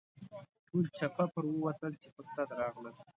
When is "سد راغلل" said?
2.33-2.95